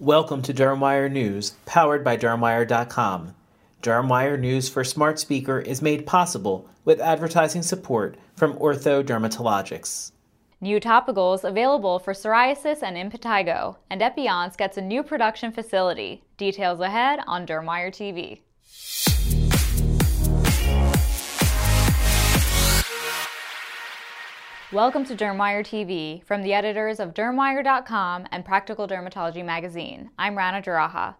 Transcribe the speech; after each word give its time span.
Welcome 0.00 0.42
to 0.42 0.54
Dermwire 0.54 1.10
News, 1.10 1.54
powered 1.66 2.04
by 2.04 2.16
Dermwire.com. 2.16 3.34
Dermwire 3.82 4.38
News 4.38 4.68
for 4.68 4.84
Smart 4.84 5.18
Speaker 5.18 5.58
is 5.58 5.82
made 5.82 6.06
possible 6.06 6.70
with 6.84 7.00
advertising 7.00 7.62
support 7.62 8.16
from 8.36 8.54
Ortho 8.58 9.02
Dermatologics. 9.02 10.12
New 10.60 10.78
topicals 10.78 11.42
available 11.42 11.98
for 11.98 12.12
psoriasis 12.12 12.80
and 12.80 12.96
impetigo, 12.96 13.74
and 13.90 14.00
Epionce 14.00 14.56
gets 14.56 14.76
a 14.76 14.80
new 14.80 15.02
production 15.02 15.50
facility. 15.50 16.22
Details 16.36 16.78
ahead 16.78 17.18
on 17.26 17.44
Dermwire 17.44 17.90
TV. 17.90 18.42
Welcome 24.70 25.06
to 25.06 25.16
Dermwire 25.16 25.64
TV 25.64 26.22
from 26.24 26.42
the 26.42 26.52
editors 26.52 27.00
of 27.00 27.14
Dermwire.com 27.14 28.26
and 28.30 28.44
Practical 28.44 28.86
Dermatology 28.86 29.42
Magazine. 29.42 30.10
I'm 30.18 30.36
Rana 30.36 30.60
Jaraha. 30.60 31.14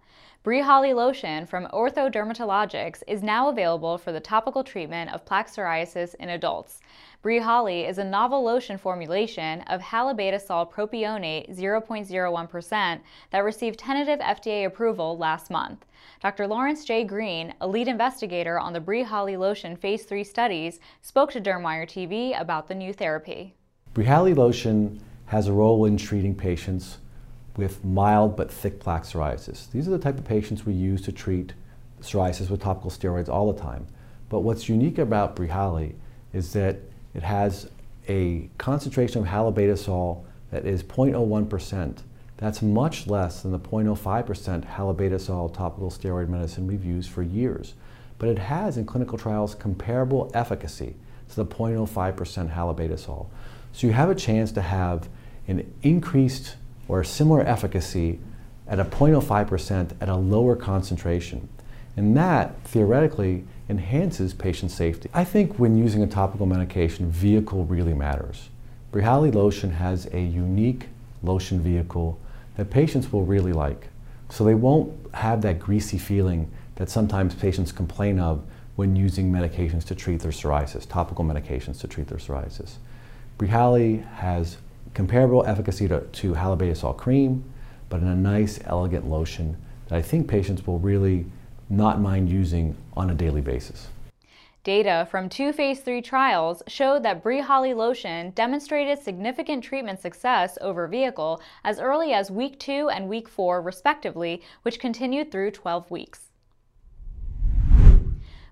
Bryhali 0.45 0.95
lotion 0.95 1.47
from 1.47 1.67
Ortho 1.73 2.11
Dermatologics 2.11 3.03
is 3.09 3.25
now 3.25 3.49
available 3.49 3.99
for 3.99 4.13
the 4.13 4.21
topical 4.21 4.63
treatment 4.63 5.13
of 5.13 5.25
plaque 5.25 5.49
psoriasis 5.49 6.15
in 6.15 6.29
adults. 6.29 6.79
Bryhali 7.25 7.89
is 7.89 7.99
a 7.99 8.05
novel 8.05 8.45
lotion 8.45 8.79
formulation 8.79 9.63
of 9.63 9.81
halobetasol 9.81 10.71
propionate 10.71 11.59
0.01% 11.59 13.01
that 13.31 13.39
received 13.41 13.81
tentative 13.81 14.21
FDA 14.21 14.65
approval 14.65 15.19
last 15.19 15.51
month. 15.51 15.85
Dr. 16.23 16.47
Lawrence 16.47 16.85
J. 16.85 17.03
Green, 17.03 17.53
a 17.61 17.67
lead 17.67 17.89
investigator 17.89 18.61
on 18.61 18.73
the 18.73 18.81
Bryhali 18.81 19.37
lotion 19.37 19.75
phase 19.75 20.05
3 20.05 20.23
studies, 20.23 20.79
spoke 21.03 21.33
to 21.33 21.41
Dermwire 21.41 21.85
TV 21.85 22.41
about 22.41 22.69
the 22.69 22.77
new 22.77 22.93
therapy. 22.93 23.57
Bryhali 23.93 24.37
lotion 24.37 25.01
has 25.27 25.49
a 25.49 25.53
role 25.53 25.85
in 25.85 25.97
treating 25.97 26.37
patients 26.37 26.99
with 27.59 27.85
mild 27.85 28.37
but 28.37 28.51
thick 28.51 28.79
plaque 28.79 29.03
psoriasis. 29.03 29.71
These 29.73 29.89
are 29.89 29.91
the 29.91 29.99
type 29.99 30.17
of 30.17 30.25
patients 30.25 30.65
we 30.65 30.73
use 30.73 31.03
to 31.03 31.13
treat 31.13 31.53
psoriasis 32.01 32.49
with 32.49 32.63
topical 32.63 32.91
steroids 32.91 33.29
all 33.29 33.53
the 33.53 33.61
time. 33.61 33.89
But 34.29 34.41
what's 34.41 34.69
unique 34.69 34.97
about 34.97 35.35
Bryhali 35.35 35.95
is 36.33 36.53
that 36.53 36.77
it 37.15 37.25
has 37.25 37.69
a 38.09 38.49
concentration 38.59 39.23
of 39.23 39.29
halobetasol 39.29 40.25
that 40.53 40.65
is 40.65 40.85
0.01%. 40.85 41.99
That's 42.37 42.63
much 42.63 43.09
less 43.09 43.43
than 43.43 43.51
the 43.51 43.59
0.05% 43.59 44.65
halobetasol 44.65 45.53
topical 45.53 45.91
steroid 45.91 46.29
medicine 46.29 46.69
we've 46.69 46.85
used 46.85 47.11
for 47.11 47.25
years. 47.25 47.75
But 48.19 48.29
it 48.29 48.39
has 48.39 48.77
in 48.77 48.87
clinical 48.87 49.19
trials 49.19 49.57
comparable 49.57 50.31
efficacy 50.33 50.95
to 51.31 51.37
the 51.37 51.45
0.05% 51.45 52.55
halobetasol. 52.55 53.27
So 53.73 53.87
you 53.89 53.93
have 53.95 54.11
a 54.11 54.15
chance 54.15 54.53
to 54.53 54.63
have 54.63 55.09
an 55.49 55.75
increased 55.83 56.55
or 56.89 57.05
similar 57.05 57.43
efficacy 57.43 58.19
at 58.67 58.81
a 58.81 58.85
0.05% 58.85 59.93
at 60.01 60.09
a 60.09 60.17
lower 60.17 60.57
concentration. 60.57 61.49
And 61.97 62.17
that 62.17 62.61
theoretically 62.65 63.45
enhances 63.69 64.33
patient 64.33 64.71
safety. 64.71 65.09
I 65.13 65.25
think 65.25 65.59
when 65.59 65.77
using 65.77 66.03
a 66.03 66.07
topical 66.07 66.47
medication, 66.47 67.11
vehicle 67.11 67.65
really 67.65 67.95
matters. 67.95 68.49
Bryhali 68.93 69.35
lotion 69.35 69.73
has 69.73 70.07
a 70.13 70.21
unique 70.21 70.87
lotion 71.23 71.61
vehicle 71.61 72.19
that 72.57 72.71
patients 72.71 73.13
will 73.13 73.25
really 73.25 73.53
like. 73.53 73.89
So 74.31 74.45
they 74.45 74.55
won't 74.55 74.93
have 75.15 75.43
that 75.43 75.59
greasy 75.59 75.99
feeling 75.99 76.51
that 76.77 76.89
sometimes 76.89 77.35
patients 77.35 77.73
complain 77.73 78.19
of 78.19 78.43
when 78.77 78.95
using 78.95 79.33
medications 79.33 79.85
to 79.85 79.95
treat 79.95 80.21
their 80.21 80.31
psoriasis, 80.31 80.89
topical 80.89 81.25
medications 81.25 81.81
to 81.81 81.89
treat 81.89 82.07
their 82.07 82.19
psoriasis. 82.19 82.75
Bryhali 83.39 84.07
has 84.15 84.57
comparable 84.99 85.47
efficacy 85.47 85.87
to, 85.87 86.01
to 86.01 86.35
cream, 86.97 87.45
but 87.89 88.01
in 88.01 88.09
a 88.09 88.17
nice, 88.17 88.59
elegant 88.65 89.09
lotion 89.09 89.57
that 89.87 89.95
I 89.95 90.03
think 90.03 90.27
patients 90.27 90.67
will 90.67 90.81
really 90.81 91.25
not 91.71 92.01
mind 92.01 92.29
using 92.29 92.77
on 92.97 93.09
a 93.09 93.15
daily 93.15 93.41
basis. 93.41 93.87
Data 94.65 95.07
from 95.09 95.29
two 95.29 95.53
phase 95.53 95.79
3 95.83 96.03
trials 96.03 96.65
showed 96.67 97.05
that 97.05 97.23
Bryhali 97.23 97.77
lotion 97.77 98.31
demonstrated 98.31 98.99
significant 98.99 99.63
treatment 99.63 100.01
success 100.01 100.59
over 100.61 100.89
vehicle 100.89 101.41
as 101.63 101.79
early 101.79 102.13
as 102.13 102.29
week 102.33 102.59
2 102.59 102.89
and 102.89 103.09
week 103.09 103.29
4 103.29 103.63
respectively, 103.63 104.43
which 104.63 104.81
continued 104.81 105.31
through 105.31 105.53
12 105.53 105.93
weeks. 105.93 106.28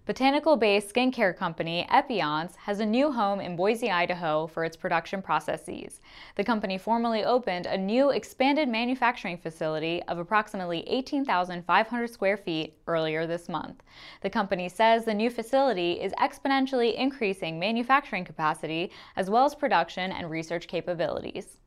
Botanical-based 0.06 0.94
skincare 0.94 1.36
company 1.36 1.84
Epionce 1.90 2.54
has 2.54 2.78
a 2.78 2.86
new 2.86 3.10
home 3.10 3.40
in 3.40 3.56
Boise, 3.56 3.90
Idaho 3.90 4.46
for 4.46 4.62
its 4.62 4.76
production 4.76 5.20
processes. 5.20 6.00
The 6.36 6.44
company 6.44 6.78
formally 6.78 7.24
opened 7.24 7.66
a 7.66 7.76
new 7.76 8.10
expanded 8.10 8.68
manufacturing 8.68 9.36
facility 9.36 10.00
of 10.04 10.18
approximately 10.18 10.88
18,500 10.88 12.08
square 12.08 12.36
feet 12.36 12.78
earlier 12.86 13.26
this 13.26 13.48
month. 13.48 13.82
The 14.20 14.30
company 14.30 14.68
says 14.68 15.04
the 15.04 15.12
new 15.12 15.28
facility 15.28 15.94
is 16.00 16.12
exponentially 16.20 16.94
increasing 16.94 17.58
manufacturing 17.58 18.24
capacity 18.24 18.92
as 19.16 19.28
well 19.28 19.44
as 19.44 19.56
production 19.56 20.12
and 20.12 20.30
research 20.30 20.68
capabilities. 20.68 21.58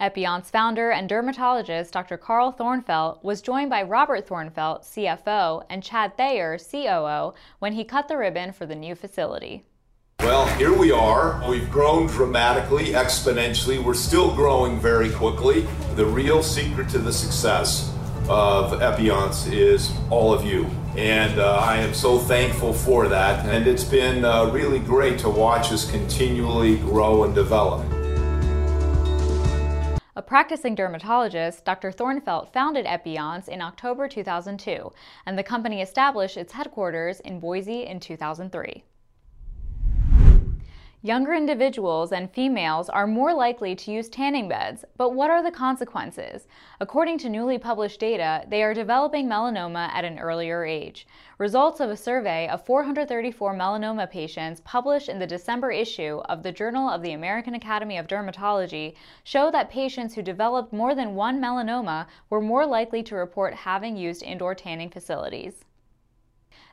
Epionce 0.00 0.50
founder 0.50 0.90
and 0.90 1.08
dermatologist 1.08 1.90
Dr. 1.90 2.18
Carl 2.18 2.52
Thornfeldt 2.52 3.24
was 3.24 3.40
joined 3.40 3.70
by 3.70 3.82
Robert 3.82 4.26
Thornfeldt, 4.26 4.82
CFO, 4.84 5.64
and 5.70 5.82
Chad 5.82 6.18
Thayer, 6.18 6.58
COO, 6.58 7.32
when 7.60 7.72
he 7.72 7.82
cut 7.82 8.06
the 8.06 8.18
ribbon 8.18 8.52
for 8.52 8.66
the 8.66 8.74
new 8.74 8.94
facility. 8.94 9.64
Well, 10.20 10.46
here 10.58 10.76
we 10.76 10.92
are. 10.92 11.42
We've 11.48 11.70
grown 11.70 12.08
dramatically, 12.08 12.88
exponentially. 12.88 13.82
We're 13.82 13.94
still 13.94 14.34
growing 14.34 14.78
very 14.78 15.10
quickly. 15.10 15.66
The 15.94 16.04
real 16.04 16.42
secret 16.42 16.90
to 16.90 16.98
the 16.98 17.12
success 17.12 17.90
of 18.28 18.72
Epionce 18.80 19.50
is 19.50 19.90
all 20.10 20.34
of 20.34 20.44
you. 20.44 20.66
And 20.98 21.38
uh, 21.38 21.56
I 21.56 21.78
am 21.78 21.94
so 21.94 22.18
thankful 22.18 22.74
for 22.74 23.08
that. 23.08 23.46
And 23.46 23.66
it's 23.66 23.84
been 23.84 24.26
uh, 24.26 24.46
really 24.46 24.78
great 24.78 25.18
to 25.20 25.30
watch 25.30 25.72
us 25.72 25.90
continually 25.90 26.76
grow 26.76 27.24
and 27.24 27.34
develop. 27.34 27.82
Practicing 30.26 30.74
dermatologist, 30.74 31.64
Dr. 31.64 31.92
Thornfeldt 31.92 32.52
founded 32.52 32.84
Epionce 32.84 33.46
in 33.46 33.62
October 33.62 34.08
2002, 34.08 34.90
and 35.24 35.38
the 35.38 35.44
company 35.44 35.80
established 35.80 36.36
its 36.36 36.52
headquarters 36.52 37.20
in 37.20 37.38
Boise 37.38 37.86
in 37.86 38.00
2003. 38.00 38.82
Younger 41.06 41.34
individuals 41.34 42.10
and 42.10 42.28
females 42.28 42.88
are 42.88 43.06
more 43.06 43.32
likely 43.32 43.76
to 43.76 43.92
use 43.92 44.08
tanning 44.08 44.48
beds, 44.48 44.84
but 44.96 45.14
what 45.14 45.30
are 45.30 45.40
the 45.40 45.52
consequences? 45.52 46.48
According 46.80 47.18
to 47.18 47.28
newly 47.28 47.58
published 47.58 48.00
data, 48.00 48.44
they 48.48 48.60
are 48.64 48.74
developing 48.74 49.28
melanoma 49.28 49.88
at 49.94 50.04
an 50.04 50.18
earlier 50.18 50.64
age. 50.64 51.06
Results 51.38 51.78
of 51.78 51.90
a 51.90 51.96
survey 51.96 52.48
of 52.48 52.66
434 52.66 53.54
melanoma 53.54 54.10
patients 54.10 54.60
published 54.64 55.08
in 55.08 55.20
the 55.20 55.28
December 55.28 55.70
issue 55.70 56.22
of 56.28 56.42
the 56.42 56.50
Journal 56.50 56.90
of 56.90 57.02
the 57.02 57.12
American 57.12 57.54
Academy 57.54 57.98
of 57.98 58.08
Dermatology 58.08 58.96
show 59.22 59.48
that 59.52 59.70
patients 59.70 60.12
who 60.16 60.22
developed 60.22 60.72
more 60.72 60.96
than 60.96 61.14
one 61.14 61.40
melanoma 61.40 62.08
were 62.30 62.40
more 62.40 62.66
likely 62.66 63.04
to 63.04 63.14
report 63.14 63.54
having 63.54 63.96
used 63.96 64.24
indoor 64.24 64.56
tanning 64.56 64.90
facilities. 64.90 65.64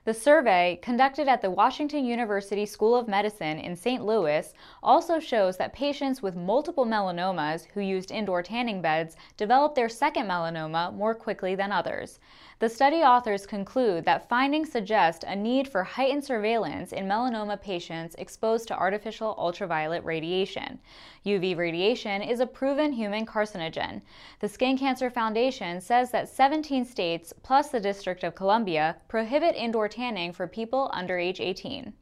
The 0.05 0.13
survey, 0.13 0.79
conducted 0.81 1.29
at 1.29 1.41
the 1.41 1.49
Washington 1.49 2.03
University 2.03 2.65
School 2.65 2.93
of 2.93 3.07
Medicine 3.07 3.57
in 3.57 3.73
St. 3.73 4.03
Louis, 4.03 4.53
also 4.81 5.17
shows 5.17 5.55
that 5.55 5.71
patients 5.71 6.21
with 6.21 6.35
multiple 6.35 6.85
melanomas 6.85 7.67
who 7.73 7.79
used 7.79 8.11
indoor 8.11 8.43
tanning 8.43 8.81
beds 8.81 9.15
developed 9.37 9.75
their 9.75 9.87
second 9.87 10.27
melanoma 10.27 10.93
more 10.93 11.15
quickly 11.15 11.55
than 11.55 11.71
others. 11.71 12.19
The 12.59 12.69
study 12.69 12.97
authors 12.97 13.45
conclude 13.45 14.05
that 14.05 14.29
findings 14.29 14.71
suggest 14.71 15.23
a 15.23 15.35
need 15.35 15.67
for 15.67 15.83
heightened 15.83 16.23
surveillance 16.23 16.91
in 16.91 17.07
melanoma 17.07 17.61
patients 17.61 18.15
exposed 18.15 18.67
to 18.67 18.77
artificial 18.77 19.35
ultraviolet 19.37 20.03
radiation. 20.03 20.79
UV 21.25 21.57
radiation 21.57 22.21
is 22.21 22.41
a 22.41 22.45
proven 22.45 22.91
human 22.91 23.25
carcinogen. 23.25 24.01
The 24.39 24.49
Skin 24.49 24.77
Cancer 24.77 25.09
Foundation 25.09 25.81
says 25.81 26.11
that 26.11 26.29
17 26.29 26.85
states, 26.85 27.33
plus 27.43 27.69
the 27.69 27.79
District 27.79 28.23
of 28.23 28.35
Columbia, 28.35 28.97
prohibit 29.07 29.55
indoor 29.55 29.89
tanning 29.93 30.33
for 30.33 30.47
people 30.47 30.89
under 30.93 31.17
age 31.17 31.39
18. 31.39 31.93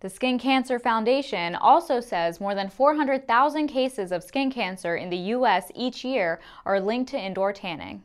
The 0.00 0.08
Skin 0.08 0.38
Cancer 0.38 0.78
Foundation 0.78 1.54
also 1.54 2.00
says 2.00 2.40
more 2.40 2.54
than 2.54 2.70
400,000 2.70 3.68
cases 3.68 4.10
of 4.10 4.24
skin 4.24 4.50
cancer 4.50 4.96
in 4.96 5.10
the 5.10 5.16
U.S. 5.36 5.70
each 5.74 6.04
year 6.04 6.40
are 6.64 6.80
linked 6.80 7.10
to 7.10 7.20
indoor 7.20 7.52
tanning. 7.52 8.02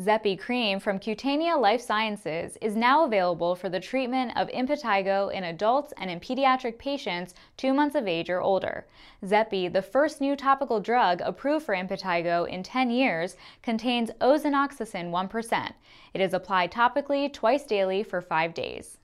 Xepi 0.00 0.38
cream 0.38 0.80
from 0.80 0.98
Cutanea 0.98 1.60
Life 1.60 1.82
Sciences 1.82 2.56
is 2.62 2.74
now 2.74 3.04
available 3.04 3.54
for 3.54 3.68
the 3.68 3.80
treatment 3.80 4.34
of 4.34 4.48
impetigo 4.48 5.30
in 5.30 5.44
adults 5.44 5.92
and 5.98 6.10
in 6.10 6.18
pediatric 6.18 6.78
patients 6.78 7.34
two 7.58 7.74
months 7.74 7.94
of 7.94 8.08
age 8.08 8.30
or 8.30 8.40
older. 8.40 8.86
Xepi, 9.22 9.70
the 9.70 9.82
first 9.82 10.22
new 10.22 10.36
topical 10.36 10.80
drug 10.80 11.20
approved 11.20 11.66
for 11.66 11.74
impetigo 11.74 12.48
in 12.48 12.62
10 12.62 12.88
years, 12.90 13.36
contains 13.62 14.10
ozenoxacin 14.22 15.10
1%. 15.10 15.72
It 16.14 16.20
is 16.22 16.32
applied 16.32 16.72
topically 16.72 17.30
twice 17.30 17.64
daily 17.64 18.02
for 18.02 18.22
five 18.22 18.54
days. 18.54 18.99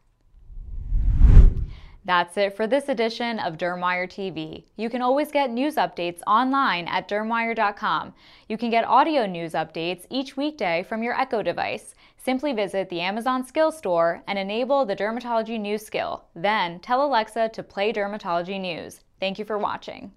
That's 2.06 2.36
it 2.36 2.56
for 2.56 2.68
this 2.68 2.88
edition 2.88 3.40
of 3.40 3.58
Dermwire 3.58 4.08
TV. 4.08 4.62
You 4.76 4.88
can 4.88 5.02
always 5.02 5.32
get 5.32 5.50
news 5.50 5.74
updates 5.74 6.20
online 6.24 6.86
at 6.86 7.08
dermwire.com. 7.08 8.14
You 8.48 8.56
can 8.56 8.70
get 8.70 8.84
audio 8.84 9.26
news 9.26 9.54
updates 9.54 10.06
each 10.08 10.36
weekday 10.36 10.84
from 10.88 11.02
your 11.02 11.20
Echo 11.20 11.42
device. 11.42 11.96
Simply 12.16 12.52
visit 12.52 12.88
the 12.90 13.00
Amazon 13.00 13.44
Skill 13.44 13.72
Store 13.72 14.22
and 14.28 14.38
enable 14.38 14.86
the 14.86 14.94
Dermatology 14.94 15.58
News 15.58 15.84
skill. 15.84 16.24
Then 16.36 16.78
tell 16.78 17.04
Alexa 17.04 17.48
to 17.48 17.62
play 17.64 17.92
Dermatology 17.92 18.60
News. 18.60 19.00
Thank 19.18 19.40
you 19.40 19.44
for 19.44 19.58
watching. 19.58 20.12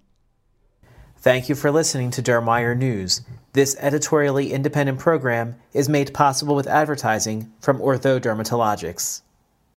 Thank 1.18 1.50
you 1.50 1.56
for 1.56 1.72
listening 1.72 2.12
to 2.12 2.22
Dermwire 2.22 2.78
News. 2.78 3.22
This 3.54 3.76
editorially 3.80 4.54
independent 4.54 5.00
program 5.00 5.56
is 5.74 5.90
made 5.90 6.14
possible 6.14 6.56
with 6.56 6.68
advertising 6.68 7.52
from 7.60 7.80
Ortho 7.80 8.20
Dermatologics. 8.20 9.22